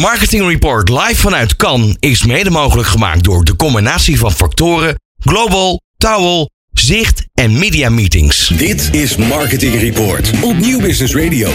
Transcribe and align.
Marketing 0.00 0.48
Report 0.48 0.88
live 0.88 1.16
vanuit 1.16 1.56
Cannes 1.56 1.96
is 1.98 2.24
mede 2.24 2.50
mogelijk 2.50 2.88
gemaakt 2.88 3.24
door 3.24 3.44
de 3.44 3.56
combinatie 3.56 4.18
van 4.18 4.32
factoren 4.32 4.94
Global, 5.18 5.80
Towel, 5.96 6.50
Zicht 6.72 7.24
en 7.34 7.58
Media 7.58 7.88
Meetings. 7.88 8.48
Dit 8.56 8.88
is 8.92 9.16
Marketing 9.16 9.80
Report 9.80 10.30
op 10.42 10.56
Nieuw 10.56 10.80
Business 10.80 11.14
Radio. 11.14 11.50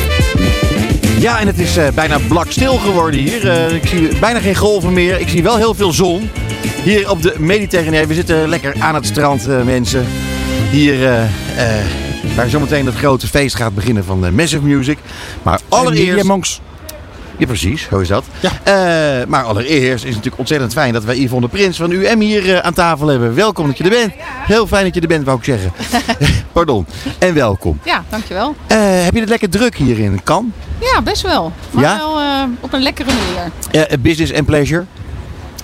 Ja, 1.20 1.40
en 1.40 1.48
het 1.48 1.60
is 1.60 1.78
uh, 1.78 1.88
bijna 1.90 2.20
blakstil 2.28 2.78
geworden 2.78 3.20
hier. 3.20 3.46
Uh, 3.46 3.76
ik 3.76 3.88
zie 3.88 4.20
bijna 4.20 4.40
geen 4.40 4.56
golven 4.56 4.94
meer. 4.94 5.20
Ik 5.20 5.30
zie 5.30 5.44
wel 5.44 5.58
heel 5.58 5.74
veel 5.74 5.92
zon. 5.92 6.30
Hier 6.84 7.10
op 7.10 7.22
de 7.22 7.36
Mediterranee. 7.38 8.08
We 8.08 8.14
zitten 8.14 8.50
lekker 8.50 8.76
aan 8.80 8.96
het 8.96 9.06
strand, 9.06 9.48
uh, 9.48 9.64
mensen. 9.64 10.06
Hier, 10.72 11.30
waar 12.36 12.50
zometeen 12.50 12.86
het 12.86 12.96
grote 12.96 13.28
feest 13.28 13.56
gaat 13.56 13.76
beginnen 13.76 14.04
van 14.04 14.36
Massive 14.36 14.66
Music. 14.66 14.98
Maar 15.44 15.60
allereerst... 15.70 16.62
Ja, 17.42 17.48
precies. 17.48 17.88
Hoe 17.88 18.02
is 18.02 18.08
dat? 18.08 18.26
Ja. 18.40 18.52
Uh, 18.52 19.26
maar 19.28 19.44
allereerst 19.44 19.94
is 19.94 20.02
het 20.02 20.10
natuurlijk 20.10 20.38
ontzettend 20.38 20.74
fijn 20.74 20.94
dat 20.94 21.04
wij 21.04 21.18
Yvonne 21.18 21.48
Prins 21.48 21.78
van 21.78 21.92
UM 21.92 22.20
hier 22.20 22.46
uh, 22.46 22.58
aan 22.58 22.74
tafel 22.74 23.08
hebben. 23.08 23.36
Welkom 23.36 23.68
dat 23.68 23.78
je 23.78 23.84
er 23.84 23.90
bent. 23.90 24.14
Heel 24.46 24.68
fijn 24.68 24.84
dat 24.86 24.94
je 24.94 25.02
er 25.02 25.08
bent, 25.08 25.26
wou 25.26 25.38
ik 25.38 25.44
zeggen. 25.44 25.72
Pardon. 26.52 26.86
En 27.20 27.34
welkom. 27.34 27.80
Ja, 27.84 28.04
dankjewel. 28.10 28.56
Uh, 28.72 28.78
heb 29.04 29.14
je 29.14 29.20
het 29.20 29.30
lekker 29.30 29.50
druk 29.50 29.76
hier 29.76 30.00
in 30.00 30.24
Kan? 30.24 30.54
Ja, 30.80 31.02
best 31.02 31.22
wel. 31.22 31.52
Maar 31.72 31.84
ja? 31.84 31.98
wel 31.98 32.48
op 32.60 32.74
een 32.74 32.82
lekkere 32.82 33.10
manier. 33.10 34.00
business 34.00 34.34
and 34.34 34.46
pleasure? 34.46 34.86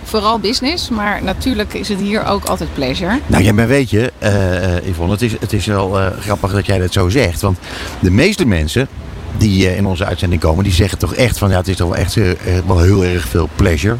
Vooral 0.03 0.39
business, 0.39 0.89
maar 0.89 1.23
natuurlijk 1.23 1.73
is 1.73 1.89
het 1.89 1.99
hier 1.99 2.25
ook 2.25 2.45
altijd 2.45 2.73
pleasure. 2.73 3.19
Nou 3.27 3.43
ja, 3.43 3.53
maar 3.53 3.67
weet 3.67 3.89
je, 3.89 4.11
Yvonne, 4.83 5.13
het 5.13 5.21
is, 5.21 5.31
het 5.39 5.53
is 5.53 5.65
wel 5.65 5.99
grappig 6.19 6.51
dat 6.51 6.65
jij 6.65 6.77
dat 6.77 6.93
zo 6.93 7.09
zegt. 7.09 7.41
Want 7.41 7.57
de 7.99 8.11
meeste 8.11 8.45
mensen 8.45 8.87
die 9.37 9.65
uh, 9.65 9.77
in 9.77 9.85
onze 9.85 10.05
uitzending 10.05 10.41
komen, 10.41 10.63
die 10.63 10.73
zeggen 10.73 10.97
toch 10.97 11.13
echt 11.13 11.37
van 11.37 11.49
ja, 11.49 11.57
het 11.57 11.67
is 11.67 11.75
toch 11.75 11.89
wel 11.89 11.97
echt 11.97 12.15
uh, 12.15 12.31
wel 12.65 12.79
heel 12.79 13.05
erg 13.05 13.27
veel 13.27 13.49
pleasure. 13.55 13.95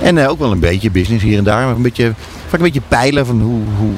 En 0.00 0.16
uh, 0.16 0.28
ook 0.28 0.38
wel 0.38 0.52
een 0.52 0.60
beetje 0.60 0.90
business 0.90 1.24
hier 1.24 1.38
en 1.38 1.44
daar. 1.44 1.66
Maar 1.66 1.76
een 1.76 1.82
beetje, 1.82 2.12
vaak 2.46 2.58
een 2.58 2.66
beetje 2.66 2.82
peilen 2.88 3.26
van 3.26 3.40
hoe, 3.40 3.60
hoe 3.78 3.92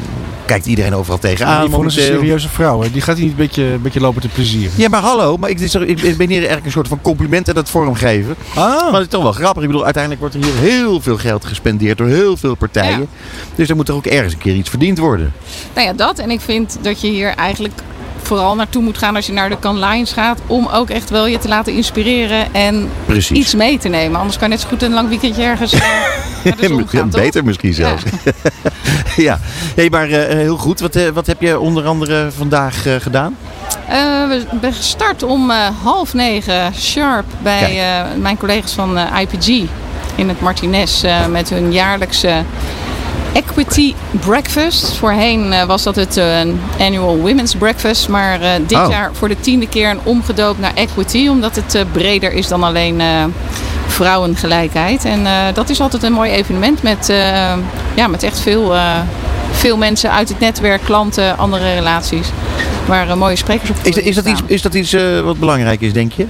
kijkt 0.44 0.66
iedereen 0.66 0.94
overal 0.94 1.18
tegenaan. 1.18 1.66
Die 1.66 1.84
is 1.84 1.96
een 1.96 2.02
serieuze 2.02 2.48
vrouw. 2.48 2.82
Hè? 2.82 2.90
Die 2.90 3.00
gaat 3.00 3.16
niet 3.16 3.30
een 3.30 3.36
beetje, 3.36 3.62
een 3.62 3.82
beetje 3.82 4.00
lopen 4.00 4.20
te 4.20 4.28
plezier. 4.28 4.70
Ja, 4.74 4.88
maar 4.88 5.00
hallo. 5.00 5.36
Maar 5.36 5.50
ik, 5.50 5.60
ik 5.60 6.16
ben 6.16 6.28
hier 6.28 6.36
eigenlijk 6.36 6.64
een 6.64 6.72
soort 6.72 6.88
van 6.88 7.00
compliment 7.00 7.48
aan 7.48 7.56
het 7.56 7.70
vormgeven. 7.70 8.36
Ah. 8.48 8.56
Maar 8.56 8.92
het 8.92 9.02
is 9.02 9.08
toch 9.08 9.22
wel 9.22 9.32
grappig. 9.32 9.62
Ik 9.62 9.68
bedoel, 9.68 9.84
uiteindelijk 9.84 10.22
wordt 10.22 10.36
er 10.36 10.44
hier 10.44 10.70
heel 10.70 11.00
veel 11.00 11.16
geld 11.16 11.44
gespendeerd 11.44 11.98
door 11.98 12.06
heel 12.06 12.36
veel 12.36 12.54
partijen. 12.54 13.00
Ja. 13.00 13.06
Dus 13.54 13.68
er 13.68 13.76
moet 13.76 13.88
er 13.88 13.94
ook 13.94 14.06
ergens 14.06 14.32
een 14.32 14.38
keer 14.38 14.54
iets 14.54 14.70
verdiend 14.70 14.98
worden. 14.98 15.32
Nou 15.74 15.86
ja, 15.86 15.92
dat. 15.92 16.18
En 16.18 16.30
ik 16.30 16.40
vind 16.40 16.78
dat 16.82 17.00
je 17.00 17.08
hier 17.08 17.28
eigenlijk 17.28 17.80
vooral 18.28 18.54
naartoe 18.54 18.82
moet 18.82 18.98
gaan 18.98 19.16
als 19.16 19.26
je 19.26 19.32
naar 19.32 19.48
de 19.48 19.58
Can 19.58 19.78
Lions 19.78 20.12
gaat. 20.12 20.40
Om 20.46 20.66
ook 20.66 20.90
echt 20.90 21.10
wel 21.10 21.26
je 21.26 21.38
te 21.38 21.48
laten 21.48 21.72
inspireren 21.72 22.54
en 22.54 22.90
iets 23.32 23.54
mee 23.54 23.78
te 23.78 23.88
nemen. 23.88 24.18
Anders 24.18 24.38
kan 24.38 24.48
je 24.48 24.54
net 24.54 24.62
zo 24.62 24.68
goed 24.68 24.82
een 24.82 24.92
lang 24.92 25.08
weekendje 25.08 25.42
ergens 25.42 25.74
gaan, 26.86 27.10
Beter 27.10 27.44
misschien 27.44 27.74
zelfs. 27.74 28.02
Ja, 28.24 28.32
ja. 29.28 29.38
Hey, 29.74 29.90
maar 29.90 30.08
uh, 30.08 30.16
heel 30.16 30.56
goed. 30.56 30.80
Wat, 30.80 30.96
uh, 30.96 31.08
wat 31.08 31.26
heb 31.26 31.40
je 31.40 31.58
onder 31.58 31.86
andere 31.86 32.30
vandaag 32.36 32.82
gedaan? 32.98 33.36
we 34.28 34.44
zijn 34.60 34.72
gestart 34.72 35.22
om 35.22 35.50
half 35.82 36.14
negen 36.14 36.74
sharp 36.74 37.26
bij 37.42 37.82
mijn 38.20 38.36
collega's 38.36 38.72
van 38.72 38.98
IPG 38.98 39.68
in 40.14 40.28
het 40.28 40.40
Martinez 40.40 41.04
met 41.30 41.50
hun 41.50 41.72
jaarlijkse 41.72 42.44
Equity 43.32 43.94
Breakfast. 44.10 44.96
Voorheen 44.96 45.52
uh, 45.52 45.64
was 45.64 45.82
dat 45.82 45.96
het 45.96 46.16
uh, 46.16 46.40
Annual 46.78 47.16
Women's 47.16 47.54
Breakfast. 47.54 48.08
Maar 48.08 48.42
uh, 48.42 48.50
dit 48.66 48.78
oh. 48.78 48.86
jaar 48.90 49.10
voor 49.12 49.28
de 49.28 49.40
tiende 49.40 49.68
keer 49.68 49.90
een 49.90 50.00
omgedoopt 50.02 50.58
naar 50.58 50.74
Equity. 50.74 51.28
Omdat 51.28 51.56
het 51.56 51.92
breder 51.92 52.32
is 52.32 52.48
dan 52.48 52.62
alleen 52.62 53.02
vrouwengelijkheid. 53.86 55.04
En 55.04 55.26
dat 55.54 55.68
is 55.68 55.80
altijd 55.80 56.02
een 56.02 56.12
mooi 56.12 56.30
evenement 56.30 56.82
met, 56.82 57.06
ja, 57.94 58.06
met 58.08 58.22
echt 58.22 58.40
veel, 58.40 58.74
veel 59.50 59.76
mensen 59.76 60.12
uit 60.12 60.28
het 60.28 60.38
netwerk, 60.40 60.82
klanten, 60.84 61.38
andere 61.38 61.74
relaties. 61.74 62.28
Waar 62.86 63.18
mooie 63.18 63.36
sprekers 63.36 63.70
op 63.70 63.76
is, 63.82 63.96
is 63.96 64.14
dat 64.14 64.26
iets, 64.26 64.40
is 64.46 64.62
dat 64.62 64.74
iets 64.74 64.96
wat 65.22 65.38
belangrijk 65.38 65.80
is, 65.80 65.92
denk 65.92 66.12
je? 66.12 66.26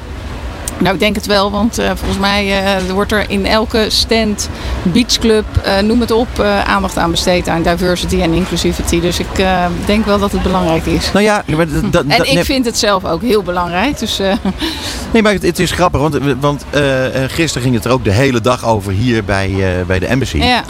Nou, 0.78 0.94
ik 0.94 1.00
denk 1.00 1.14
het 1.14 1.26
wel, 1.26 1.50
want 1.50 1.78
uh, 1.78 1.90
volgens 1.94 2.18
mij 2.18 2.76
uh, 2.86 2.92
wordt 2.92 3.12
er 3.12 3.30
in 3.30 3.46
elke 3.46 3.86
stand, 3.88 4.48
beachclub, 4.82 5.44
uh, 5.66 5.78
noem 5.78 6.00
het 6.00 6.10
op, 6.10 6.40
aandacht 6.66 6.98
aan 6.98 7.10
besteed 7.10 7.48
aan 7.48 7.62
diversity 7.62 8.20
en 8.20 8.32
inclusivity. 8.32 9.00
Dus 9.00 9.18
ik 9.18 9.44
denk 9.86 10.04
wel 10.04 10.18
dat 10.18 10.32
het 10.32 10.42
belangrijk 10.42 10.86
is. 10.86 11.12
Nou 11.12 11.24
ja, 11.24 11.44
maar 11.46 11.66
en 12.08 12.30
ik 12.30 12.44
vind 12.44 12.64
het 12.64 12.78
zelf 12.78 13.04
ook 13.04 13.22
heel 13.22 13.42
belangrijk. 13.42 13.98
Dus, 13.98 14.18
Nee, 15.12 15.22
maar 15.22 15.32
het, 15.32 15.42
het, 15.42 15.58
is 15.58 15.70
grappig, 15.70 16.00
want, 16.00 16.18
want 16.40 16.64
gisteren 17.26 17.62
ging 17.62 17.74
het 17.74 17.84
er 17.84 17.90
ook 17.90 18.04
de 18.04 18.12
hele 18.12 18.40
dag 18.40 18.66
over 18.66 18.92
hier 18.92 19.24
bij, 19.24 19.84
bij 19.86 19.98
de 19.98 20.06
embassy. 20.06 20.38
Ja. 20.38 20.64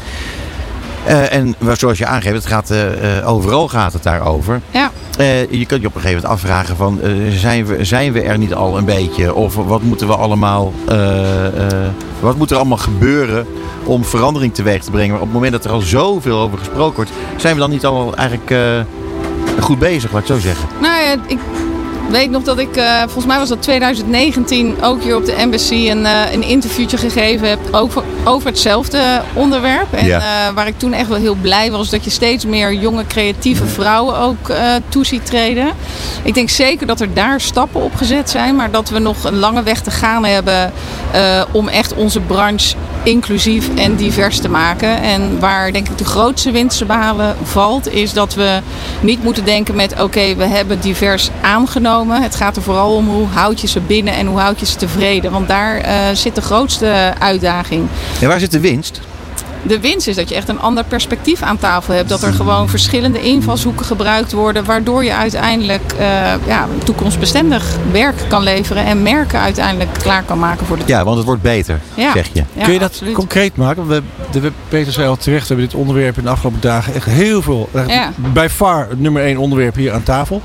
Uh, 1.07 1.33
en 1.33 1.55
zoals 1.77 1.99
je 1.99 2.07
aangeeft, 2.07 2.35
het 2.35 2.47
gaat, 2.47 2.71
uh, 2.71 3.29
overal 3.29 3.69
gaat 3.69 3.93
het 3.93 4.03
daarover. 4.03 4.61
Ja. 4.71 4.91
je 5.51 5.67
kunt 5.67 5.81
je 5.81 5.87
op 5.87 5.95
een 5.95 6.01
gegeven 6.01 6.23
moment 6.23 6.25
afvragen 6.25 6.77
van, 6.77 7.01
zijn, 7.31 7.67
we, 7.67 7.85
zijn 7.85 8.13
we 8.13 8.23
er 8.23 8.39
niet 8.39 8.55
al 8.55 8.79
een 8.79 8.85
beetje? 8.85 9.35
Of 9.35 9.55
wat 9.55 9.83
moeten 9.83 10.07
we 10.07 10.17
allemaal, 10.17 10.73
wat 12.21 12.37
moet 12.37 12.51
er 12.51 12.57
allemaal 12.57 12.79
gebeuren 12.79 13.47
om 13.85 14.05
verandering 14.05 14.55
teweeg 14.55 14.83
te 14.83 14.91
brengen? 14.91 15.11
Maar 15.11 15.21
op 15.21 15.27
het 15.27 15.35
moment 15.35 15.53
dat 15.53 15.65
er 15.65 15.71
al 15.71 15.81
zoveel 15.81 16.39
over 16.39 16.59
gesproken 16.59 16.97
wordt, 16.97 17.11
zijn 17.37 17.55
we 17.55 17.61
dan 17.61 17.71
niet 17.71 17.87
al 17.87 18.17
eigenlijk 18.17 18.77
goed 19.61 19.79
bezig, 19.79 20.13
laat 20.13 20.21
ik 20.21 20.27
zo 20.27 20.39
zeggen? 20.39 20.69
Nou 20.81 21.03
ja, 21.03 21.17
ik 21.27 21.39
weet 22.09 22.31
nog 22.31 22.43
dat 22.43 22.59
ik, 22.59 22.77
uh, 22.77 23.01
volgens 23.01 23.27
mij 23.27 23.39
was 23.39 23.49
dat 23.49 23.63
2019, 23.63 24.83
ook 24.83 25.03
hier 25.03 25.17
op 25.17 25.25
de 25.25 25.33
embassy 25.33 25.91
een, 25.91 26.03
uh, 26.03 26.33
een 26.33 26.43
interviewtje 26.43 26.97
gegeven 26.97 27.49
heb. 27.49 27.59
Over, 27.71 28.03
over 28.25 28.47
hetzelfde 28.49 29.23
onderwerp. 29.33 29.93
En 29.93 30.07
uh, 30.07 30.19
waar 30.55 30.67
ik 30.67 30.79
toen 30.79 30.93
echt 30.93 31.09
wel 31.09 31.19
heel 31.19 31.35
blij 31.35 31.71
was 31.71 31.91
dat 31.91 32.05
je 32.05 32.11
steeds 32.11 32.45
meer 32.45 32.73
jonge 32.73 33.07
creatieve 33.07 33.67
vrouwen 33.67 34.19
ook 34.19 34.53
toe 34.89 35.07
ziet 35.07 35.27
treden. 35.27 35.73
Ik 36.23 36.35
denk 36.35 36.49
zeker 36.49 36.87
dat 36.87 37.01
er 37.01 37.15
daar 37.15 37.41
stappen 37.41 37.83
op 37.83 37.95
gezet 37.95 38.31
zijn. 38.31 38.57
Maar 38.57 38.71
dat 38.71 38.89
we 38.89 38.99
nog 38.99 39.25
een 39.25 39.39
lange 39.39 39.63
weg 39.63 39.81
te 39.81 39.91
gaan 39.91 40.25
hebben 40.25 40.73
om 41.53 41.69
echt 41.69 41.95
onze 41.95 42.21
branche 42.21 42.77
inclusief 43.09 43.69
en 43.77 43.97
divers 43.97 44.41
te 44.41 44.49
maken. 44.49 45.03
En 45.03 45.41
waar 45.41 45.73
denk 45.73 45.89
ik 45.89 45.99
de 45.99 46.05
grootste 46.05 46.51
winst 46.51 46.79
te 46.79 46.85
behalen 46.85 47.37
valt, 47.43 47.93
is 47.93 48.13
dat 48.13 48.35
we 48.35 48.61
niet 49.01 49.23
moeten 49.23 49.45
denken 49.45 49.75
met 49.75 50.03
oké, 50.03 50.35
we 50.35 50.45
hebben 50.45 50.81
divers 50.81 51.31
aangenomen. 51.43 52.23
Het 52.23 52.35
gaat 52.35 52.57
er 52.57 52.63
vooral 52.63 52.95
om 52.95 53.09
hoe 53.09 53.27
houd 53.27 53.61
je 53.61 53.67
ze 53.67 53.81
binnen 53.81 54.15
en 54.15 54.27
hoe 54.27 54.39
houd 54.39 54.61
je 54.61 54.67
ze 54.67 54.77
tevreden. 54.77 55.31
Want 55.31 55.49
daar 55.49 55.85
uh, 55.85 56.17
zit 56.17 56.35
de 56.35 56.41
grootste 56.41 57.15
uitdaging. 57.19 57.87
En 58.21 58.29
waar 58.29 58.41
zit 58.41 58.51
de 58.51 58.61
winst? 58.61 59.01
De 59.63 59.81
winst 59.81 60.07
is 60.07 60.17
dat 60.17 60.29
je 60.29 60.35
echt 60.35 60.49
een 60.49 60.61
ander 60.61 60.85
perspectief 60.85 61.43
aan 61.43 61.59
tafel 61.59 61.95
hebt. 61.95 62.09
Dat 62.09 62.23
er 62.23 62.33
gewoon 62.33 62.69
verschillende 62.69 63.21
invalshoeken 63.21 63.87
gebruikt 63.87 64.33
worden. 64.33 64.65
Waardoor 64.65 65.05
je 65.05 65.15
uiteindelijk 65.15 65.93
uh, 65.93 66.01
ja, 66.47 66.69
toekomstbestendig 66.85 67.77
werk 67.93 68.17
kan 68.29 68.43
leveren. 68.43 68.85
En 68.85 69.03
merken 69.03 69.41
uiteindelijk 69.41 69.91
klaar 70.03 70.23
kan 70.23 70.39
maken 70.39 70.67
voor 70.67 70.77
de 70.77 70.85
toekomst. 70.85 70.99
Ja, 70.99 71.05
want 71.05 71.17
het 71.17 71.27
wordt 71.27 71.43
beter, 71.43 71.81
zeg 72.15 72.29
je. 72.33 72.45
Kun 72.63 72.73
je 72.73 72.79
dat 72.79 73.03
concreet 73.13 73.57
maken? 73.57 73.87
We, 73.87 74.03
de 74.31 74.53
Peter 74.69 74.93
zei 74.93 75.09
al 75.09 75.17
terecht, 75.17 75.49
we 75.49 75.55
hebben 75.55 75.71
dit 75.71 75.81
onderwerp 75.81 76.17
in 76.19 76.25
de 76.25 76.31
afgelopen 76.31 76.61
dagen 76.61 76.95
echt 76.95 77.07
heel 77.07 77.43
veel. 77.43 77.69
Bij 78.17 78.51
far 78.51 78.89
nummer 78.97 79.23
één 79.23 79.37
onderwerp 79.37 79.75
hier 79.75 79.93
aan 79.93 80.03
tafel. 80.03 80.43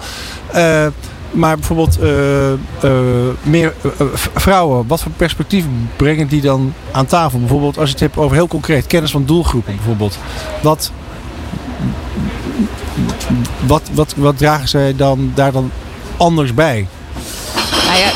Uh, 0.56 0.86
maar 1.34 1.56
bijvoorbeeld 1.56 2.00
uh, 2.02 2.52
uh, 2.52 2.90
meer 3.44 3.74
uh, 3.86 4.08
vrouwen, 4.14 4.88
wat 4.88 5.02
voor 5.02 5.12
perspectief 5.12 5.66
brengen 5.96 6.28
die 6.28 6.42
dan 6.42 6.74
aan 6.92 7.06
tafel? 7.06 7.40
Bijvoorbeeld 7.40 7.78
als 7.78 7.88
je 7.88 7.92
het 7.92 8.04
hebt 8.04 8.18
over 8.18 8.36
heel 8.36 8.48
concreet 8.48 8.88
kennis 8.88 9.12
van 9.12 9.26
doelgroepen 9.26 9.76
bijvoorbeeld. 9.76 10.18
Wat, 10.62 10.92
wat, 13.66 13.90
wat, 13.94 14.14
wat 14.18 14.38
dragen 14.38 14.68
zij 14.68 14.96
dan 14.96 15.32
daar 15.36 15.52
dan 15.52 15.72
anders 16.18 16.54
bij? 16.54 16.88
Nou 17.86 17.98
ja, 17.98 18.12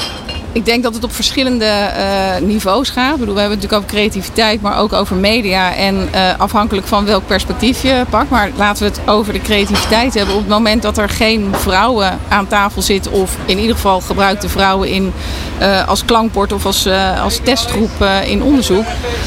ik 0.52 0.66
denk 0.66 0.84
dat 0.84 0.94
het 0.94 1.04
op 1.04 1.14
verschillende 1.14 1.66
uh, 1.66 2.48
niveaus 2.48 2.90
gaat. 2.90 3.14
Ik 3.14 3.20
bedoel, 3.20 3.34
we 3.34 3.40
hebben 3.40 3.60
het 3.60 3.70
natuurlijk 3.70 3.92
over 3.92 4.10
creativiteit, 4.10 4.62
maar 4.62 4.78
ook 4.78 4.94
over 4.94 5.16
media. 5.16 5.76
En 5.76 6.10
uh, 6.16 6.40
afhankelijk 6.40 6.88
van 6.88 7.06
welk 7.06 7.28
perspectief 7.28 7.82
je 7.82 8.06
pakt. 8.10 8.30
Maar 8.30 8.50
laten 8.56 8.84
we 8.84 8.90
het 8.90 9.10
over 9.10 9.34
de 9.34 9.42
creativiteit 9.42 10.14
hebben. 10.14 10.34
Op 10.34 10.40
het 10.40 10.50
moment 10.50 10.82
dat 10.82 10.98
er 10.98 11.10
geen 11.10 11.50
vrouwen 11.52 12.20
aan 12.28 12.48
tafel 12.48 12.82
zitten, 12.82 13.12
of 13.12 13.38
in 13.46 13.60
ieder 13.60 13.76
geval 13.76 14.02
gebruikte 14.02 14.50
vrouwen 14.50 14.90
in, 14.90 15.14
uh, 15.62 15.88
als 15.88 16.06
klankbord 16.06 16.54
of 16.54 16.66
als, 16.66 16.88
als 17.24 17.40
testgroep 17.44 18.06
in 18.26 18.44
onderzoek, 18.44 18.86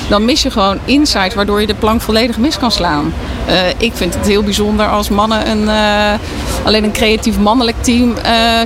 dan 0.09 0.25
mis 0.25 0.43
je 0.43 0.51
gewoon 0.51 0.79
insight 0.85 1.35
waardoor 1.35 1.61
je 1.61 1.67
de 1.67 1.75
plank 1.75 2.01
volledig 2.01 2.39
mis 2.39 2.59
kan 2.59 2.71
slaan. 2.71 3.13
Ik 3.77 3.93
vind 3.95 4.15
het 4.15 4.27
heel 4.27 4.43
bijzonder 4.43 4.87
als 4.87 5.09
mannen 5.09 5.51
een, 5.51 5.69
alleen 6.65 6.85
een 6.85 6.93
creatief 6.93 7.39
mannelijk 7.39 7.77
team 7.83 8.15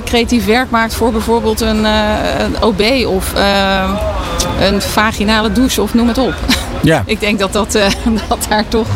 creatief 0.03 0.45
werk 0.45 0.69
maakt 0.69 0.93
voor 0.93 1.11
bijvoorbeeld 1.11 1.61
een 1.61 1.85
OB 2.61 2.81
of 3.07 3.33
een 4.59 4.81
vaginale 4.81 5.51
douche 5.51 5.81
of 5.81 5.93
noem 5.93 6.07
het 6.07 6.17
op. 6.17 6.33
Ja. 6.81 7.03
Ik 7.05 7.19
denk 7.19 7.39
dat, 7.39 7.53
dat, 7.53 7.71
dat 8.29 8.45
daar 8.49 8.67
toch 8.67 8.87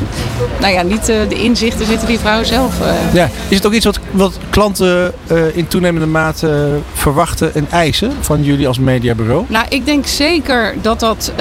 nou 0.59 0.74
ja, 0.74 0.81
niet 0.81 1.06
de 1.06 1.36
inzichten 1.36 1.86
zitten 1.86 2.07
die 2.07 2.19
vrouwen 2.19 2.45
zelf. 2.45 2.74
Ja. 3.13 3.30
Is 3.47 3.56
het 3.56 3.65
ook 3.65 3.74
iets 3.74 3.85
wat, 3.85 4.00
wat 4.12 4.38
klanten 4.50 5.13
in 5.53 5.68
toenemende 5.68 6.07
mate 6.07 6.80
verwachten 6.94 7.56
en 7.56 7.68
eisen 7.71 8.12
van 8.19 8.44
jullie 8.44 8.68
als 8.68 8.80
mediabureau? 8.80 9.45
Nou, 9.47 9.65
ik 9.69 9.85
denk 9.85 10.07
zeker 10.07 10.75
dat 10.81 11.00
dat 11.00 11.31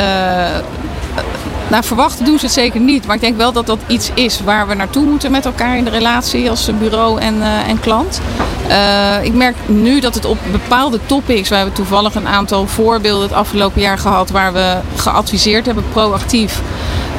nou, 1.70 1.84
verwachten 1.84 2.24
doen 2.24 2.38
ze 2.38 2.44
het 2.44 2.54
zeker 2.54 2.80
niet. 2.80 3.06
Maar 3.06 3.14
ik 3.14 3.20
denk 3.20 3.36
wel 3.36 3.52
dat 3.52 3.66
dat 3.66 3.78
iets 3.86 4.10
is 4.14 4.40
waar 4.40 4.68
we 4.68 4.74
naartoe 4.74 5.04
moeten 5.04 5.30
met 5.30 5.44
elkaar 5.44 5.76
in 5.76 5.84
de 5.84 5.90
relatie 5.90 6.50
als 6.50 6.70
bureau 6.78 7.20
en, 7.20 7.36
uh, 7.36 7.68
en 7.68 7.80
klant. 7.80 8.20
Uh, 8.68 9.24
ik 9.24 9.34
merk 9.34 9.56
nu 9.66 10.00
dat 10.00 10.14
het 10.14 10.24
op 10.24 10.38
bepaalde 10.52 10.98
topics, 11.06 11.48
we 11.48 11.54
hebben 11.54 11.74
toevallig 11.74 12.14
een 12.14 12.28
aantal 12.28 12.66
voorbeelden 12.66 13.22
het 13.28 13.36
afgelopen 13.36 13.80
jaar 13.80 13.98
gehad 13.98 14.30
waar 14.30 14.52
we 14.52 14.76
geadviseerd 14.96 15.66
hebben, 15.66 15.84
proactief. 15.92 16.60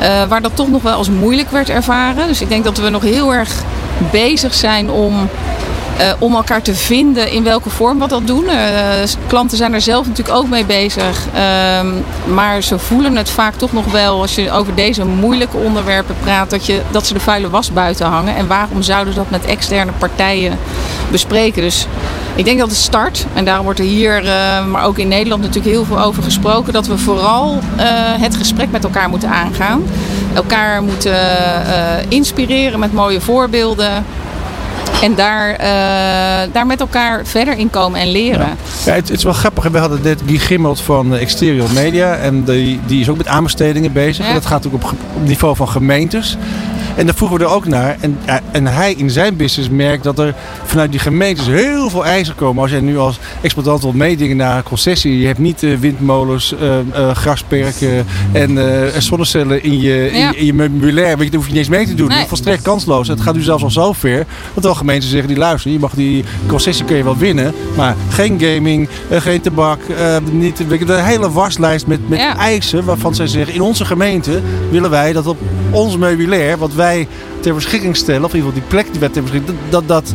Uh, 0.01 0.23
waar 0.23 0.41
dat 0.41 0.55
toch 0.55 0.69
nog 0.69 0.81
wel 0.81 0.93
als 0.93 1.09
moeilijk 1.09 1.51
werd 1.51 1.69
ervaren. 1.69 2.27
Dus 2.27 2.41
ik 2.41 2.49
denk 2.49 2.63
dat 2.63 2.77
we 2.77 2.89
nog 2.89 3.01
heel 3.01 3.33
erg 3.33 3.63
bezig 4.11 4.53
zijn 4.53 4.89
om 4.89 5.29
uh, 5.99 6.05
om 6.19 6.35
elkaar 6.35 6.61
te 6.61 6.75
vinden 6.75 7.31
in 7.31 7.43
welke 7.43 7.69
vorm 7.69 7.99
we 7.99 8.07
dat 8.07 8.27
doen. 8.27 8.43
Uh, 8.43 8.53
klanten 9.27 9.57
zijn 9.57 9.73
er 9.73 9.81
zelf 9.81 10.07
natuurlijk 10.07 10.37
ook 10.37 10.49
mee 10.49 10.65
bezig. 10.65 11.25
Uh, 11.35 12.33
maar 12.33 12.61
ze 12.63 12.79
voelen 12.79 13.15
het 13.15 13.29
vaak 13.29 13.55
toch 13.55 13.73
nog 13.73 13.91
wel 13.91 14.21
als 14.21 14.35
je 14.35 14.51
over 14.51 14.75
deze 14.75 15.05
moeilijke 15.05 15.57
onderwerpen 15.57 16.15
praat, 16.23 16.49
dat, 16.49 16.65
je, 16.65 16.81
dat 16.91 17.07
ze 17.07 17.13
de 17.13 17.19
vuile 17.19 17.49
was 17.49 17.73
buiten 17.73 18.05
hangen. 18.05 18.35
En 18.35 18.47
waarom 18.47 18.81
zouden 18.81 19.13
ze 19.13 19.19
dat 19.19 19.29
met 19.29 19.45
externe 19.45 19.91
partijen 19.97 20.57
bespreken? 21.11 21.61
Dus 21.61 21.87
ik 22.35 22.45
denk 22.45 22.59
dat 22.59 22.69
het 22.69 22.77
start, 22.77 23.25
en 23.33 23.45
daarom 23.45 23.63
wordt 23.63 23.79
er 23.79 23.85
hier, 23.85 24.23
uh, 24.23 24.65
maar 24.65 24.83
ook 24.83 24.97
in 24.97 25.07
Nederland 25.07 25.41
natuurlijk 25.41 25.75
heel 25.75 25.85
veel 25.85 26.01
over 26.01 26.23
gesproken, 26.23 26.73
dat 26.73 26.87
we 26.87 26.97
vooral 26.97 27.59
het 28.19 28.35
gesprek 28.35 28.71
met 28.71 28.83
elkaar 28.83 29.09
moeten 29.09 29.29
aangaan. 29.29 29.83
Elkaar 30.33 30.83
moeten 30.83 31.19
inspireren 32.07 32.79
met 32.79 32.93
mooie 32.93 33.21
voorbeelden. 33.21 34.05
En 35.01 35.15
daar, 35.15 35.51
uh, 35.51 36.53
daar 36.53 36.65
met 36.65 36.79
elkaar 36.79 37.25
verder 37.25 37.57
in 37.57 37.69
komen 37.69 37.99
en 37.99 38.11
leren. 38.11 38.47
Ja. 38.85 38.91
het, 38.91 39.07
het, 39.07 39.17
is 39.17 39.23
wel 39.23 39.33
grappig. 39.33 39.63
We 39.63 39.77
hadden 39.77 39.99
net 40.03 40.21
Guy 40.25 40.37
Gimmelt 40.37 40.81
van 40.81 41.15
Exterior 41.15 41.67
Media. 41.73 42.15
En 42.15 42.43
die, 42.43 42.79
die 42.85 43.01
is 43.01 43.09
ook 43.09 43.17
met 43.17 43.27
aanbestedingen 43.27 43.93
bezig. 43.93 44.25
En 44.25 44.33
dat 44.33 44.45
gaat 44.45 44.67
ook 44.67 44.73
op, 44.73 44.83
op 45.13 45.25
niveau 45.27 45.55
van 45.55 45.69
gemeentes. 45.69 46.37
En 46.99 47.05
daar 47.05 47.15
vroegen 47.15 47.37
we 47.37 47.43
er 47.43 47.49
ook 47.49 47.67
naar. 47.67 47.97
En, 47.99 48.19
en 48.51 48.67
hij 48.67 48.93
in 48.93 49.09
zijn 49.09 49.35
business 49.35 49.69
merkt 49.69 50.03
dat 50.03 50.19
er 50.19 50.35
vanuit 50.63 50.91
die 50.91 50.99
gemeentes 50.99 51.47
heel 51.47 51.89
veel 51.89 52.05
eisen 52.05 52.35
komen. 52.35 52.61
Als 52.61 52.71
jij 52.71 52.79
nu 52.79 52.97
als 52.97 53.19
exploitant 53.41 53.81
wilt 53.81 53.95
meedingen 53.95 54.37
naar 54.37 54.57
een 54.57 54.63
concessie. 54.63 55.19
Je 55.19 55.25
hebt 55.25 55.39
niet 55.39 55.63
uh, 55.63 55.77
windmolens, 55.77 56.53
uh, 56.61 56.77
uh, 56.95 57.15
grasperken 57.15 58.05
en 58.31 58.57
zonnecellen 59.01 59.63
in 59.63 59.79
je, 59.81 60.11
in, 60.11 60.37
in, 60.37 60.45
je 60.45 60.53
meubilair. 60.53 61.17
Weet 61.17 61.25
je, 61.25 61.31
daar 61.31 61.39
hoef 61.39 61.45
je 61.45 61.51
niet 61.51 61.59
eens 61.59 61.69
mee 61.69 61.85
te 61.85 61.93
doen. 61.93 62.07
Nee. 62.07 62.25
Volstrekt 62.27 62.61
kansloos. 62.61 63.07
Het 63.07 63.21
gaat 63.21 63.35
nu 63.35 63.41
zelfs 63.41 63.63
al 63.63 63.71
zo 63.71 63.93
ver. 63.93 64.25
Dat 64.53 64.63
wel 64.63 64.75
gemeenten 64.75 65.09
zeggen 65.09 65.27
die 65.27 65.37
luisteren. 65.37 65.73
Je 65.73 65.79
mag 65.79 65.93
die 65.93 66.23
concessie 66.47 66.85
kun 66.85 66.97
je 66.97 67.03
wel 67.03 67.17
winnen. 67.17 67.53
Maar 67.75 67.95
geen 68.09 68.39
gaming, 68.41 68.89
geen 69.09 69.41
tabak. 69.41 69.79
niet, 70.31 70.67
weet 70.67 70.79
je, 70.79 70.93
een 70.93 71.03
hele 71.03 71.31
waslijst 71.31 71.87
met, 71.87 72.09
met 72.09 72.19
eisen 72.37 72.85
waarvan 72.85 73.15
zij 73.15 73.27
zeggen. 73.27 73.53
In 73.53 73.61
onze 73.61 73.85
gemeente 73.85 74.41
willen 74.71 74.89
wij 74.89 75.13
dat 75.13 75.27
op 75.27 75.37
ons 75.71 75.97
meubilair, 75.97 76.57
wat 76.57 76.73
wij 76.73 76.88
ter 77.39 77.53
beschikking 77.53 77.95
stellen, 77.95 78.23
of 78.23 78.33
in 78.33 78.37
ieder 78.37 78.51
geval 78.51 78.67
die 78.67 78.77
plek 78.77 78.91
die 78.91 78.99
wij 78.99 79.09
ter 79.09 79.21
beschikking 79.21 79.57
dat 79.69 79.87
dat 79.87 80.13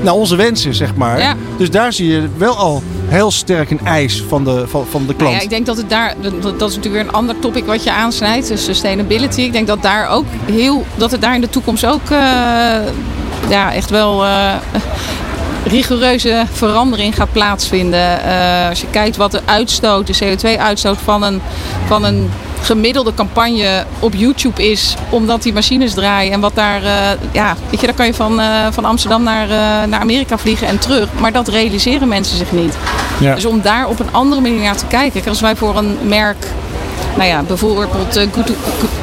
naar 0.00 0.14
onze 0.14 0.36
wensen, 0.36 0.74
zeg 0.74 0.94
maar. 0.94 1.36
Dus 1.58 1.70
daar 1.70 1.92
zie 1.92 2.06
je 2.08 2.28
wel 2.36 2.56
al 2.56 2.82
heel 3.06 3.30
sterk 3.30 3.70
een 3.70 3.80
eis 3.84 4.24
van 4.28 4.44
de, 4.44 4.68
van, 4.68 4.86
van 4.90 5.06
de 5.06 5.14
klant. 5.14 5.20
Nou 5.20 5.34
ja, 5.34 5.40
ik 5.40 5.50
denk 5.50 5.66
dat 5.66 5.76
het 5.76 5.90
daar, 5.90 6.14
dat, 6.40 6.70
is 6.70 6.76
natuurlijk 6.76 6.94
weer 6.94 7.00
een 7.00 7.12
ander 7.12 7.38
topic 7.38 7.64
wat 7.64 7.84
je 7.84 7.92
aansnijdt, 7.92 8.48
dus 8.48 8.64
sustainability. 8.64 9.40
Ik 9.40 9.52
denk 9.52 9.66
dat 9.66 9.82
daar 9.82 10.08
ook 10.08 10.24
heel, 10.52 10.86
dat 10.96 11.10
het 11.10 11.20
daar 11.20 11.34
in 11.34 11.40
de 11.40 11.48
toekomst 11.48 11.86
ook 11.86 12.10
uh, 12.10 12.18
ja, 13.48 13.72
echt 13.72 13.90
wel 13.90 14.24
uh, 14.24 14.54
rigoureuze 15.64 16.44
verandering 16.52 17.14
gaat 17.14 17.32
plaatsvinden. 17.32 18.18
Uh, 18.26 18.68
als 18.68 18.80
je 18.80 18.86
kijkt 18.90 19.16
wat 19.16 19.30
de 19.30 19.40
uitstoot, 19.44 20.06
de 20.06 20.36
CO2-uitstoot 20.36 20.98
van 20.98 21.22
een, 21.22 21.40
van 21.86 22.04
een 22.04 22.30
gemiddelde 22.64 23.14
campagne 23.14 23.84
op 23.98 24.14
YouTube 24.14 24.70
is. 24.70 24.94
Omdat 25.08 25.42
die 25.42 25.52
machines 25.52 25.94
draaien. 25.94 26.32
En 26.32 26.40
wat 26.40 26.54
daar, 26.54 26.82
uh, 26.82 26.90
ja, 27.32 27.56
weet 27.70 27.80
je, 27.80 27.86
daar 27.86 27.94
kan 27.94 28.06
je 28.06 28.14
van, 28.14 28.40
uh, 28.40 28.46
van 28.70 28.84
Amsterdam 28.84 29.22
naar, 29.22 29.48
uh, 29.48 29.88
naar 29.88 30.00
Amerika 30.00 30.38
vliegen 30.38 30.66
en 30.66 30.78
terug. 30.78 31.08
Maar 31.18 31.32
dat 31.32 31.48
realiseren 31.48 32.08
mensen 32.08 32.36
zich 32.36 32.52
niet. 32.52 32.76
Ja. 33.20 33.34
Dus 33.34 33.44
om 33.44 33.60
daar 33.62 33.88
op 33.88 34.00
een 34.00 34.12
andere 34.12 34.40
manier 34.40 34.60
naar 34.60 34.76
te 34.76 34.86
kijken. 34.86 35.28
Als 35.28 35.40
wij 35.40 35.56
voor 35.56 35.76
een 35.76 35.98
merk, 36.02 36.46
nou 37.16 37.28
ja, 37.28 37.42
bijvoorbeeld 37.42 37.92
good 37.92 38.46
to, 38.46 38.54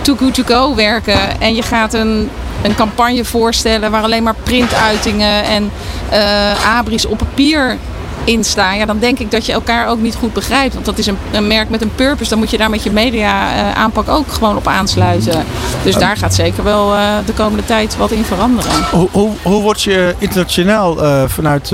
to 0.02 0.16
Good 0.16 0.34
To 0.34 0.44
Go 0.44 0.75
werken. 0.75 1.42
En 1.42 1.56
je 1.56 1.62
gaat 1.62 1.94
een 1.94 2.30
een 2.62 2.75
campagne 2.75 3.25
voorstellen 3.25 3.92
waar 3.92 4.04
alleen 4.04 4.24
maar 4.24 4.36
printuitingen 4.44 5.44
en 5.44 5.72
uh, 6.12 6.78
abris 6.78 7.06
op 7.06 7.18
papier 7.18 7.78
instaan, 8.23 8.77
ja, 8.77 8.85
dan 8.85 9.00
denk 9.00 9.19
ik 9.19 9.31
dat 9.31 9.45
je 9.45 9.51
elkaar 9.51 9.88
ook 9.88 10.00
niet 10.00 10.15
goed 10.15 10.33
begrijpt. 10.33 10.73
Want 10.73 10.85
dat 10.85 10.97
is 10.97 11.06
een, 11.06 11.18
een 11.31 11.47
merk 11.47 11.69
met 11.69 11.81
een 11.81 11.95
purpose. 11.95 12.29
Dan 12.29 12.39
moet 12.39 12.50
je 12.50 12.57
daar 12.57 12.69
met 12.69 12.83
je 12.83 12.91
media 12.91 13.56
uh, 13.56 13.71
aanpak 13.71 14.09
ook 14.09 14.31
gewoon 14.31 14.57
op 14.57 14.68
aansluiten. 14.68 15.45
Dus 15.83 15.95
daar 15.95 16.18
gaat 16.18 16.33
zeker 16.33 16.63
wel 16.63 16.94
uh, 16.94 17.15
de 17.25 17.33
komende 17.33 17.65
tijd 17.65 17.97
wat 17.97 18.12
in 18.12 18.23
veranderen. 18.23 18.71
Hoe, 18.91 19.07
hoe, 19.12 19.31
hoe 19.41 19.62
word 19.62 19.81
je 19.81 20.15
internationaal 20.18 21.03
uh, 21.03 21.23
vanuit 21.27 21.69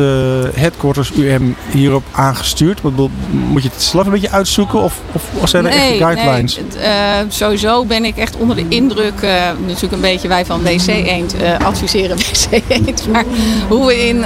headquarters 0.56 1.12
UM 1.16 1.56
hierop 1.72 2.04
aangestuurd? 2.12 2.82
Moet 3.30 3.64
je 3.64 3.70
het 3.74 3.82
zelf 3.82 4.06
een 4.06 4.12
beetje 4.12 4.32
uitzoeken 4.32 4.82
of, 4.82 5.00
of, 5.12 5.24
of 5.34 5.50
zijn 5.50 5.66
er 5.66 5.72
nee, 5.72 5.90
echt 5.90 5.98
guidelines? 5.98 6.56
Nee, 6.56 7.26
sowieso 7.28 7.86
ben 7.86 8.06
ik 8.06 8.18
echt 8.18 8.36
onder 8.36 8.56
de 8.56 8.66
indruk, 8.68 9.22
natuurlijk 9.66 9.94
een 9.94 10.02
beetje 10.02 10.28
wij 10.28 10.46
van 10.46 10.64
WC 10.64 10.88
Eend 10.88 11.36
adviseren 11.64 12.18
WC 12.52 12.62
Eend. 12.68 13.08
Maar 13.12 13.26
hoe 13.68 13.86
we 13.86 14.08
in, 14.08 14.26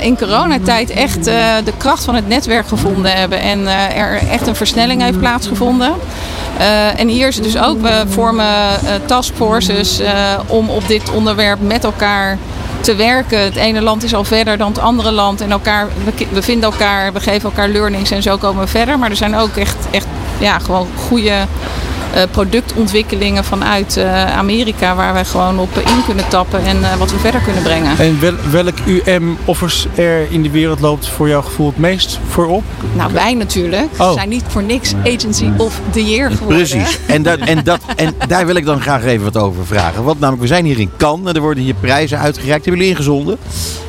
in 0.00 0.16
coronatijd 0.16 0.90
echt 0.90 1.30
de 1.64 1.72
kracht 1.76 2.04
van 2.04 2.14
het 2.14 2.28
netwerk 2.28 2.68
gevonden 2.68 3.12
hebben 3.12 3.40
en 3.40 3.60
uh, 3.60 3.96
er 3.96 4.28
echt 4.28 4.46
een 4.46 4.56
versnelling 4.56 5.02
heeft 5.02 5.18
plaatsgevonden. 5.18 5.92
Uh, 6.58 7.00
en 7.00 7.08
hier 7.08 7.28
is 7.28 7.34
het 7.34 7.44
dus 7.44 7.58
ook, 7.58 7.80
we 7.80 8.04
vormen 8.08 8.54
taskforces 9.06 10.00
om 10.46 10.68
op 10.68 10.88
dit 10.88 11.10
onderwerp 11.10 11.60
met 11.60 11.84
elkaar 11.84 12.38
te 12.80 12.94
werken. 12.94 13.40
Het 13.40 13.56
ene 13.56 13.80
land 13.80 14.02
is 14.02 14.14
al 14.14 14.24
verder 14.24 14.58
dan 14.58 14.68
het 14.68 14.78
andere 14.78 15.10
land 15.10 15.40
en 15.40 15.50
elkaar, 15.50 15.88
we, 16.04 16.26
we 16.30 16.42
vinden 16.42 16.70
elkaar, 16.70 17.12
we 17.12 17.20
geven 17.20 17.42
elkaar 17.42 17.68
learnings 17.68 18.10
en 18.10 18.22
zo 18.22 18.36
komen 18.36 18.62
we 18.62 18.68
verder. 18.68 18.98
Maar 18.98 19.10
er 19.10 19.16
zijn 19.16 19.36
ook 19.36 19.56
echt, 19.56 19.76
echt 19.90 20.06
ja, 20.38 20.58
gewoon 20.58 20.88
goede 21.08 21.34
productontwikkelingen 22.30 23.44
vanuit 23.44 23.96
uh, 23.96 24.36
Amerika 24.36 24.94
waar 24.94 25.12
wij 25.12 25.24
gewoon 25.24 25.58
op 25.58 25.76
in 25.76 26.04
kunnen 26.06 26.28
tappen 26.28 26.64
en 26.64 26.76
uh, 26.76 26.94
wat 26.94 27.10
we 27.10 27.18
verder 27.18 27.40
kunnen 27.40 27.62
brengen. 27.62 27.98
En 27.98 28.20
wel, 28.20 28.34
welk 28.50 28.78
UM-offers 28.86 29.86
er 29.94 30.30
in 30.30 30.42
de 30.42 30.50
wereld 30.50 30.80
loopt 30.80 31.08
voor 31.08 31.28
jouw 31.28 31.42
gevoel 31.42 31.66
het 31.66 31.78
meest 31.78 32.18
voorop? 32.28 32.64
Nou, 32.94 33.12
wij 33.12 33.34
natuurlijk. 33.34 33.88
Oh. 33.98 34.08
We 34.08 34.14
zijn 34.14 34.28
niet 34.28 34.44
voor 34.48 34.62
niks 34.62 34.94
Agency 35.04 35.50
of 35.56 35.80
the 35.90 36.04
Year 36.04 36.30
geworden. 36.30 36.56
Precies. 36.56 36.98
En, 37.06 37.22
dat, 37.22 37.38
en, 37.38 37.64
dat, 37.64 37.80
en 37.96 38.14
daar 38.28 38.46
wil 38.46 38.54
ik 38.54 38.64
dan 38.64 38.80
graag 38.80 39.04
even 39.04 39.24
wat 39.24 39.36
over 39.36 39.66
vragen. 39.66 40.04
Want 40.04 40.20
namelijk, 40.20 40.42
we 40.42 40.48
zijn 40.48 40.64
hier 40.64 40.80
in 40.80 40.90
Cannes 40.96 41.28
en 41.28 41.34
er 41.34 41.40
worden 41.40 41.62
hier 41.62 41.74
prijzen 41.74 42.18
uitgereikt. 42.18 42.64
Hebben 42.64 42.82
jullie 42.82 42.96
ingezonden? 42.96 43.38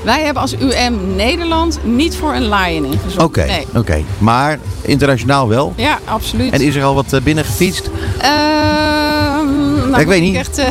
Wij 0.04 0.24
hebben 0.24 0.42
als 0.42 0.56
UM 0.60 1.16
Nederland 1.16 1.80
niet 1.84 2.16
voor 2.16 2.34
een 2.34 2.50
Lion 2.50 2.86
ingezonden. 2.86 3.24
Oké, 3.24 3.46
nee. 3.46 3.66
oké. 3.76 4.04
maar 4.18 4.60
internationaal 4.82 5.48
wel? 5.48 5.74
Ja, 5.76 6.00
absoluut. 6.06 6.52
En 6.54 6.62
is 6.62 6.76
er 6.76 6.84
al 6.84 6.96
wat 6.96 7.20
binnen 7.24 7.46
gefietst? 7.46 7.90
Uh, 8.24 8.28
nou, 9.90 10.00
ik 10.00 10.08
weet 10.08 10.22
niet. 10.22 10.36
Echt, 10.36 10.60
uh, 10.60 10.66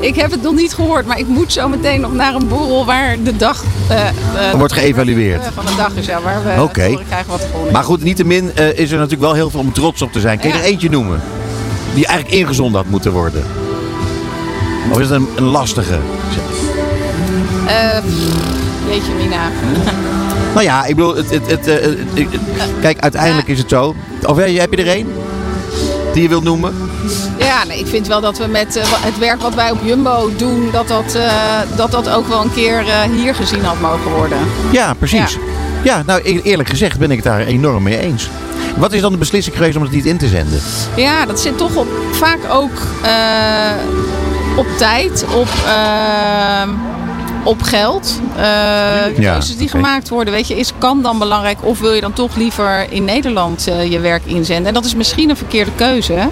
ik 0.08 0.16
heb 0.16 0.30
het 0.30 0.42
nog 0.42 0.54
niet 0.54 0.74
gehoord, 0.74 1.06
maar 1.06 1.18
ik 1.18 1.26
moet 1.26 1.52
zo 1.52 1.68
meteen 1.68 2.00
nog 2.00 2.12
naar 2.12 2.34
een 2.34 2.48
borrel 2.48 2.84
waar 2.84 3.16
de 3.22 3.36
dag. 3.36 3.64
Uh, 3.90 4.52
wordt 4.52 4.72
geëvalueerd. 4.72 5.46
van 5.54 5.66
de 5.66 5.74
dag 5.76 5.94
is, 5.94 6.06
ja, 6.06 6.20
waar 6.20 6.44
we 6.44 6.62
okay. 6.62 6.98
krijgen 7.06 7.30
wat 7.30 7.40
er 7.40 7.72
Maar 7.72 7.84
goed, 7.84 8.02
niettemin 8.02 8.56
is 8.56 8.90
er 8.90 8.96
natuurlijk 8.96 9.22
wel 9.22 9.34
heel 9.34 9.50
veel 9.50 9.60
om 9.60 9.72
trots 9.72 10.02
op 10.02 10.12
te 10.12 10.20
zijn. 10.20 10.38
Kun 10.38 10.48
je 10.48 10.54
er 10.54 10.62
eentje 10.62 10.90
noemen? 10.90 11.20
Die 11.94 12.06
eigenlijk 12.06 12.38
ingezonden 12.38 12.80
had 12.80 12.90
moeten 12.90 13.12
worden? 13.12 13.44
Of 14.90 14.98
is 14.98 15.08
het 15.08 15.20
een, 15.20 15.28
een 15.36 15.44
lastige? 15.44 15.98
Uh, 17.66 17.98
jeetje, 18.88 19.12
Mina. 19.12 19.50
nou 20.54 20.64
ja, 20.64 20.84
ik 20.84 20.96
bedoel, 20.96 21.16
het, 21.16 21.30
het, 21.30 21.46
het, 21.46 21.66
het 21.66 22.40
kijk, 22.80 22.98
uiteindelijk 22.98 23.48
is 23.48 23.58
het 23.58 23.68
zo. 23.68 23.94
Of 24.26 24.36
heb 24.36 24.72
je 24.72 24.76
er 24.76 24.88
één? 24.88 25.06
Die 26.14 26.22
je 26.22 26.28
wilt 26.28 26.44
noemen? 26.44 26.74
Ja, 27.38 27.64
nee, 27.64 27.78
ik 27.78 27.86
vind 27.86 28.06
wel 28.06 28.20
dat 28.20 28.38
we 28.38 28.46
met 28.46 28.76
uh, 28.76 28.82
het 28.86 29.18
werk 29.18 29.40
wat 29.40 29.54
wij 29.54 29.70
op 29.70 29.78
Jumbo 29.84 30.30
doen, 30.36 30.68
dat 30.72 30.88
dat, 30.88 31.16
uh, 31.16 31.32
dat, 31.76 31.90
dat 31.90 32.10
ook 32.10 32.28
wel 32.28 32.42
een 32.42 32.52
keer 32.52 32.82
uh, 32.82 33.00
hier 33.02 33.34
gezien 33.34 33.64
had 33.64 33.80
mogen 33.80 34.10
worden. 34.10 34.38
Ja, 34.70 34.94
precies. 34.94 35.32
Ja. 35.32 35.38
ja, 35.82 36.02
nou 36.06 36.20
e-, 36.24 36.40
eerlijk 36.42 36.68
gezegd 36.68 36.98
ben 36.98 37.10
ik 37.10 37.16
het 37.16 37.26
daar 37.26 37.40
enorm 37.40 37.82
mee 37.82 37.98
eens. 37.98 38.28
Wat 38.76 38.92
is 38.92 39.00
dan 39.00 39.12
de 39.12 39.18
beslissing 39.18 39.56
geweest 39.56 39.76
om 39.76 39.82
het 39.82 39.90
niet 39.90 40.06
in 40.06 40.16
te 40.16 40.28
zenden? 40.28 40.60
Ja, 40.96 41.26
dat 41.26 41.40
zit 41.40 41.58
toch 41.58 41.76
op, 41.76 41.88
vaak 42.10 42.38
ook 42.50 42.82
op 44.56 44.66
tijd, 44.76 45.24
op 45.34 45.48
op 47.44 47.62
geld. 47.62 48.20
Uh, 48.36 49.30
keuzes 49.30 49.56
die 49.56 49.68
gemaakt 49.68 50.08
worden. 50.08 50.32
Weet 50.32 50.48
je, 50.48 50.56
is 50.56 50.72
kan 50.78 51.02
dan 51.02 51.18
belangrijk 51.18 51.58
of 51.64 51.80
wil 51.80 51.92
je 51.92 52.00
dan 52.00 52.12
toch 52.12 52.36
liever 52.36 52.86
in 52.92 53.04
Nederland 53.04 53.64
je 53.88 54.00
werk 54.00 54.22
inzenden? 54.24 54.66
En 54.66 54.74
dat 54.74 54.84
is 54.84 54.94
misschien 54.94 55.30
een 55.30 55.36
verkeerde 55.36 55.70
keuze. 55.76 56.28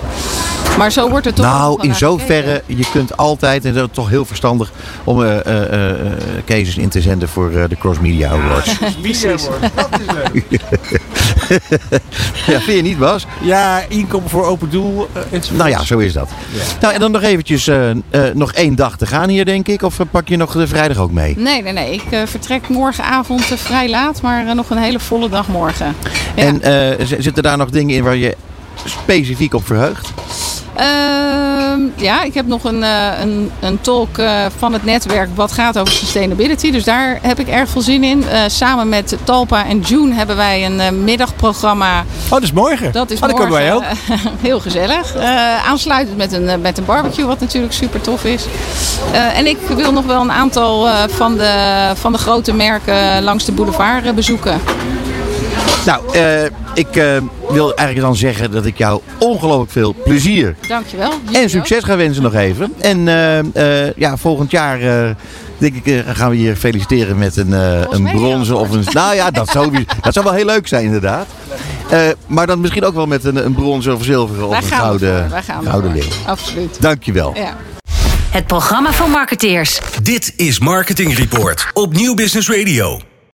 Maar 0.78 0.92
zo 0.92 1.08
wordt 1.08 1.26
het 1.26 1.36
toch. 1.36 1.44
Nou, 1.44 1.82
in 1.82 1.94
zoverre, 1.94 2.62
je 2.66 2.86
kunt 2.92 3.16
altijd, 3.16 3.64
en 3.64 3.74
dat 3.74 3.88
is 3.88 3.94
toch 3.94 4.08
heel 4.08 4.24
verstandig, 4.24 4.72
om 5.04 5.20
uh, 5.20 5.36
cases 6.44 6.76
in 6.76 6.88
te 6.88 7.00
zenden 7.00 7.28
voor 7.28 7.50
de 7.50 7.76
Cross 7.78 8.00
Media 8.00 8.30
Awards. 8.30 8.78
Media 9.02 9.32
Awards, 9.32 9.74
dat 9.74 10.00
is 10.00 10.06
leuk. 10.14 10.60
ja, 12.46 12.60
vind 12.60 12.76
je 12.76 12.82
niet, 12.82 12.98
Bas? 12.98 13.26
Ja, 13.40 13.82
inkomen 13.88 14.30
voor 14.30 14.44
open 14.44 14.70
doel. 14.70 15.08
nou 15.52 15.70
ja, 15.70 15.84
zo 15.84 15.98
is 15.98 16.12
dat. 16.12 16.30
Nou, 16.80 16.94
en 16.94 17.00
dan 17.00 17.10
nog 17.10 17.22
eventjes, 17.22 17.70
nog 18.34 18.52
één 18.52 18.74
dag 18.74 18.96
te 18.96 19.06
gaan 19.06 19.28
hier, 19.28 19.44
denk 19.44 19.68
ik. 19.68 19.82
Of 19.82 19.98
pak 20.10 20.28
je 20.28 20.36
nog 20.36 20.52
de 20.52 20.66
vrijdag 20.66 20.96
ook 20.96 21.12
mee? 21.12 21.34
Nee, 21.38 21.62
nee, 21.62 21.72
nee. 21.72 21.92
Ik 21.92 22.28
vertrek 22.28 22.68
morgenavond 22.68 23.42
vrij 23.42 23.88
laat, 23.88 24.22
maar 24.22 24.54
nog 24.54 24.70
een 24.70 24.78
hele 24.78 25.00
volle 25.00 25.28
dag 25.28 25.48
morgen. 25.48 25.94
Ja. 26.36 26.42
En 26.44 27.22
zitten 27.22 27.42
daar 27.42 27.56
nog 27.56 27.70
dingen 27.70 27.96
in 27.96 28.02
waar 28.02 28.16
je 28.16 28.36
specifiek 28.84 29.54
op 29.54 29.66
verheugt? 29.66 30.12
Ehm, 30.74 31.80
ja, 31.96 32.22
ik 32.22 32.34
heb 32.34 32.46
nog 32.46 32.64
een, 32.64 32.80
uh, 32.80 33.20
een, 33.20 33.50
een 33.60 33.80
talk 33.80 34.18
uh, 34.18 34.46
van 34.58 34.72
het 34.72 34.84
netwerk 34.84 35.28
wat 35.34 35.52
gaat 35.52 35.78
over 35.78 35.92
sustainability. 35.92 36.70
Dus 36.70 36.84
daar 36.84 37.18
heb 37.22 37.38
ik 37.38 37.48
erg 37.48 37.68
veel 37.68 37.80
zin 37.80 38.04
in. 38.04 38.18
Uh, 38.18 38.38
samen 38.46 38.88
met 38.88 39.16
Talpa 39.24 39.66
en 39.66 39.80
June 39.80 40.14
hebben 40.14 40.36
wij 40.36 40.66
een 40.66 41.04
middagprogramma. 41.04 42.00
Oh, 42.00 42.30
dat 42.30 42.42
is 42.42 42.52
morgen. 42.52 42.92
Dat 42.92 43.10
is 43.10 43.20
oh, 43.20 43.28
morgen. 43.28 43.50
wij 43.50 43.74
ook. 43.74 43.82
heel 44.40 44.60
gezellig. 44.60 45.16
aansluitend 45.66 46.16
met 46.16 46.32
een, 46.32 46.60
met 46.60 46.78
een 46.78 46.84
barbecue, 46.84 47.26
wat 47.26 47.40
natuurlijk 47.40 47.72
super 47.72 48.00
tof 48.00 48.24
is. 48.24 48.46
en 49.12 49.46
ik 49.46 49.58
wil 49.76 49.92
nog 49.92 50.04
wel 50.04 50.20
een 50.20 50.32
aantal 50.32 50.88
van, 51.08 51.36
de, 51.36 51.90
van 51.94 52.12
de 52.12 52.18
grote 52.18 52.54
merken 52.54 53.22
langs 53.22 53.44
de 53.44 53.52
boulevard 53.52 54.14
bezoeken. 54.14 54.60
Nou, 55.86 56.16
uh, 56.16 56.44
ik 56.74 56.96
uh, 56.96 57.16
wil 57.48 57.74
eigenlijk 57.74 58.00
dan 58.00 58.16
zeggen 58.16 58.50
dat 58.50 58.66
ik 58.66 58.78
jou 58.78 59.00
ongelooflijk 59.18 59.70
veel 59.70 59.94
plezier 60.04 60.56
Dankjewel. 60.68 61.12
en 61.32 61.50
succes 61.50 61.84
ga 61.84 61.96
wensen 61.96 62.22
nog 62.22 62.34
even. 62.34 62.72
En 62.80 62.98
uh, 63.56 63.92
ja, 63.96 64.16
volgend 64.16 64.50
jaar 64.50 64.78
denk 65.58 65.74
ik 65.82 66.04
gaan 66.06 66.30
we 66.30 66.42
je 66.42 66.56
feliciteren 66.56 67.18
met 67.18 67.36
een, 67.36 67.52
een 67.94 68.10
bronzen 68.12 68.58
of 68.58 68.70
een... 68.70 68.84
Nou 68.92 69.14
ja, 69.14 69.30
dat 69.30 69.48
zou, 69.48 69.84
dat 70.00 70.12
zou 70.12 70.24
wel 70.24 70.34
heel 70.34 70.44
leuk 70.44 70.68
zijn 70.68 70.84
inderdaad. 70.84 71.26
maar 72.26 72.46
dan 72.46 72.60
misschien 72.60 72.84
ook 72.84 72.94
wel 72.94 73.06
met 73.06 73.24
een, 73.24 73.44
een 73.44 73.54
bronzen 73.54 73.94
of 73.94 74.04
zilveren 74.04 74.48
of 74.48 74.56
een 74.56 74.62
gouden, 74.62 75.30
gouden 75.64 75.92
leeuw. 75.92 76.08
Absoluut. 76.26 76.76
Dankjewel. 76.80 77.32
Ja. 77.34 77.56
Het 78.30 78.46
programma 78.46 78.92
van 78.92 79.10
marketeers. 79.10 79.80
Dit 80.02 80.32
is 80.36 80.58
Marketing 80.58 81.16
Report 81.16 81.66
op 81.72 81.92
Nieuw 81.92 82.14
Business 82.14 82.50
Radio. 82.50 83.11